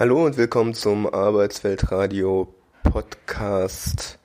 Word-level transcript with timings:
Hallo 0.00 0.24
und 0.24 0.38
willkommen 0.38 0.72
zum 0.72 1.06
Arbeitsweltradio 1.06 2.54
Podcast. 2.84 4.18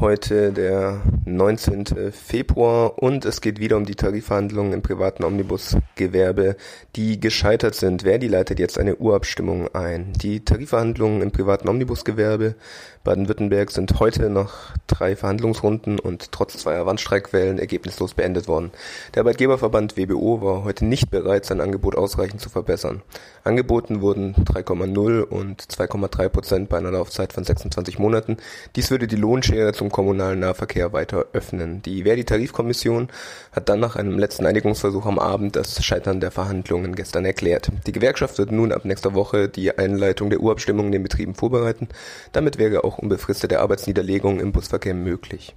Heute 0.00 0.52
der 0.52 1.02
19. 1.24 2.10
Februar 2.10 3.00
und 3.00 3.24
es 3.24 3.40
geht 3.40 3.60
wieder 3.60 3.76
um 3.76 3.84
die 3.84 3.94
Tarifverhandlungen 3.94 4.72
im 4.72 4.82
privaten 4.82 5.22
Omnibusgewerbe, 5.22 6.56
die 6.96 7.20
gescheitert 7.20 7.76
sind. 7.76 8.02
Verdi 8.02 8.26
leitet 8.26 8.58
jetzt 8.58 8.76
eine 8.76 8.96
Urabstimmung 8.96 9.72
ein. 9.72 10.12
Die 10.14 10.44
Tarifverhandlungen 10.44 11.22
im 11.22 11.30
privaten 11.30 11.68
Omnibusgewerbe 11.68 12.56
Baden-Württemberg 13.04 13.70
sind 13.70 14.00
heute 14.00 14.30
nach 14.30 14.74
drei 14.86 15.14
Verhandlungsrunden 15.14 15.98
und 15.98 16.32
trotz 16.32 16.56
zweier 16.56 16.86
Warnstreikwellen 16.86 17.58
ergebnislos 17.58 18.14
beendet 18.14 18.48
worden. 18.48 18.72
Der 19.14 19.20
Arbeitgeberverband 19.20 19.98
WBO 19.98 20.40
war 20.40 20.64
heute 20.64 20.86
nicht 20.86 21.10
bereit, 21.10 21.44
sein 21.44 21.60
Angebot 21.60 21.96
ausreichend 21.96 22.40
zu 22.40 22.48
verbessern. 22.48 23.02
Angeboten 23.44 24.00
wurden 24.00 24.34
3,0 24.34 25.20
und 25.20 25.62
2,3 25.62 26.28
Prozent 26.30 26.68
bei 26.70 26.78
einer 26.78 26.92
Laufzeit 26.92 27.34
von 27.34 27.44
26 27.44 27.98
Monaten. 27.98 28.38
Dies 28.74 28.90
würde 28.90 29.06
die 29.06 29.16
Lohnschere 29.16 29.74
zum 29.74 29.83
kommunalen 29.90 30.40
Nahverkehr 30.40 30.92
weiter 30.92 31.26
öffnen. 31.32 31.82
Die 31.82 32.04
Verdi-Tarifkommission 32.04 33.08
hat 33.52 33.68
dann 33.68 33.80
nach 33.80 33.96
einem 33.96 34.18
letzten 34.18 34.46
Einigungsversuch 34.46 35.06
am 35.06 35.18
Abend 35.18 35.56
das 35.56 35.84
Scheitern 35.84 36.20
der 36.20 36.30
Verhandlungen 36.30 36.94
gestern 36.94 37.24
erklärt. 37.24 37.70
Die 37.86 37.92
Gewerkschaft 37.92 38.38
wird 38.38 38.52
nun 38.52 38.72
ab 38.72 38.84
nächster 38.84 39.14
Woche 39.14 39.48
die 39.48 39.76
Einleitung 39.76 40.30
der 40.30 40.40
Urabstimmung 40.40 40.86
in 40.86 40.92
den 40.92 41.02
Betrieben 41.02 41.34
vorbereiten. 41.34 41.88
Damit 42.32 42.58
wäre 42.58 42.84
auch 42.84 42.98
unbefristete 42.98 43.60
Arbeitsniederlegung 43.60 44.40
im 44.40 44.52
Busverkehr 44.52 44.94
möglich. 44.94 45.54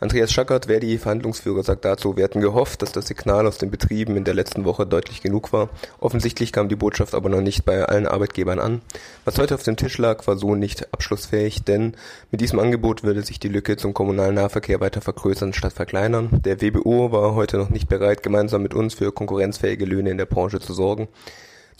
Andreas 0.00 0.30
Schackert, 0.30 0.66
Verdi-Verhandlungsführer, 0.66 1.64
sagt 1.64 1.84
dazu, 1.84 2.16
wir 2.16 2.22
hatten 2.22 2.40
gehofft, 2.40 2.82
dass 2.82 2.92
das 2.92 3.08
Signal 3.08 3.48
aus 3.48 3.58
den 3.58 3.72
Betrieben 3.72 4.16
in 4.16 4.22
der 4.22 4.34
letzten 4.34 4.64
Woche 4.64 4.86
deutlich 4.86 5.22
genug 5.22 5.52
war. 5.52 5.70
Offensichtlich 5.98 6.52
kam 6.52 6.68
die 6.68 6.76
Botschaft 6.76 7.14
aber 7.14 7.28
noch 7.28 7.40
nicht 7.40 7.64
bei 7.64 7.84
allen 7.84 8.06
Arbeitgebern 8.06 8.60
an. 8.60 8.80
Was 9.24 9.38
heute 9.38 9.56
auf 9.56 9.64
dem 9.64 9.76
Tisch 9.76 9.98
lag, 9.98 10.24
war 10.28 10.36
so 10.36 10.54
nicht 10.54 10.92
abschlussfähig, 10.92 11.64
denn 11.64 11.96
mit 12.30 12.40
diesem 12.40 12.60
Angebot 12.60 13.02
würde 13.02 13.22
sich 13.22 13.40
die 13.40 13.48
Lücke 13.48 13.76
zum 13.76 13.92
kommunalen 13.92 14.36
Nahverkehr 14.36 14.80
weiter 14.80 15.00
vergrößern 15.00 15.52
statt 15.52 15.72
verkleinern. 15.72 16.42
Der 16.44 16.60
WBO 16.60 17.10
war 17.10 17.34
heute 17.34 17.56
noch 17.56 17.70
nicht 17.70 17.88
bereit, 17.88 18.22
gemeinsam 18.22 18.62
mit 18.62 18.74
uns 18.74 18.94
für 18.94 19.10
konkurrenzfähige 19.10 19.84
Löhne 19.84 20.10
in 20.10 20.18
der 20.18 20.26
Branche 20.26 20.60
zu 20.60 20.74
sorgen. 20.74 21.08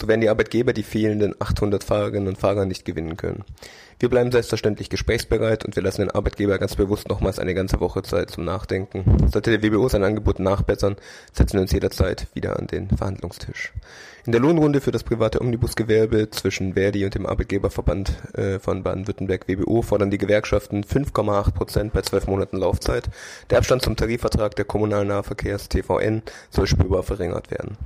So 0.01 0.07
werden 0.07 0.21
die 0.21 0.29
Arbeitgeber 0.29 0.73
die 0.73 0.85
fehlenden 0.85 1.35
800 1.41 1.83
Fahrerinnen 1.83 2.29
und 2.29 2.39
Fahrer 2.39 2.67
nicht 2.67 2.85
gewinnen 2.85 3.17
können. 3.17 3.45
Wir 4.01 4.09
bleiben 4.09 4.31
selbstverständlich 4.31 4.91
gesprächsbereit 4.91 5.65
und 5.65 5.75
wir 5.75 5.83
lassen 5.83 6.03
den 6.03 6.13
Arbeitgeber 6.13 6.59
ganz 6.59 6.77
bewusst 6.77 7.09
nochmals 7.09 7.41
eine 7.41 7.53
ganze 7.53 7.81
Woche 7.81 8.03
Zeit 8.03 8.31
zum 8.31 8.45
Nachdenken. 8.45 9.29
Sollte 9.29 9.59
der 9.59 9.61
WBO 9.61 9.89
sein 9.89 10.05
Angebot 10.05 10.39
nachbessern, 10.39 10.95
setzen 11.33 11.55
wir 11.55 11.63
uns 11.63 11.73
jederzeit 11.73 12.29
wieder 12.33 12.57
an 12.57 12.69
den 12.69 12.89
Verhandlungstisch. 12.91 13.73
In 14.25 14.33
der 14.33 14.41
Lohnrunde 14.41 14.81
für 14.81 14.93
das 14.93 15.05
private 15.05 15.41
Omnibusgewerbe 15.41 16.31
zwischen 16.31 16.75
Verdi 16.75 17.05
und 17.05 17.15
dem 17.15 17.27
Arbeitgeberverband 17.27 18.37
äh, 18.37 18.59
von 18.59 18.83
Baden-Württemberg 18.83 19.49
WBO 19.49 19.83
fordern 19.83 20.11
die 20.11 20.19
Gewerkschaften 20.19 20.85
5,8 20.85 21.53
Prozent 21.53 21.93
bei 21.93 22.03
zwölf 22.03 22.27
Monaten 22.27 22.59
Laufzeit. 22.59 23.09
Der 23.51 23.59
Abstand 23.59 23.83
zum 23.83 23.97
Tarifvertrag 23.97 24.55
der 24.55 24.67
kommunalen 24.67 25.09
Nahverkehrs 25.09 25.71
TVN 25.71 26.23
soll 26.51 26.67
spürbar 26.67 27.03
verringert 27.03 27.51
werden. 27.51 27.79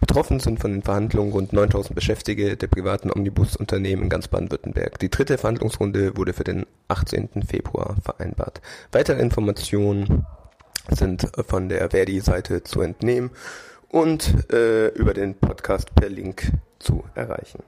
Betroffen 0.00 0.40
sind 0.40 0.58
von 0.58 0.72
den 0.72 0.82
Verhandlungen 0.82 1.32
rund 1.32 1.52
9000 1.52 1.94
Beschäftigte 1.94 2.56
der 2.56 2.68
privaten 2.68 3.12
Omnibusunternehmen 3.12 4.04
in 4.04 4.08
ganz 4.08 4.28
Baden-Württemberg. 4.28 4.98
Die 5.00 5.10
dritte 5.10 5.36
Verhandlungsrunde 5.60 6.16
wurde 6.16 6.32
für 6.32 6.44
den 6.44 6.64
18. 6.88 7.42
Februar 7.46 7.94
vereinbart. 8.02 8.62
Weitere 8.92 9.20
Informationen 9.20 10.24
sind 10.88 11.30
von 11.46 11.68
der 11.68 11.90
Verdi-Seite 11.90 12.64
zu 12.64 12.80
entnehmen 12.80 13.30
und 13.88 14.50
äh, 14.52 14.88
über 14.88 15.12
den 15.12 15.34
Podcast 15.34 15.94
per 15.94 16.08
Link 16.08 16.50
zu 16.78 17.04
erreichen. 17.14 17.62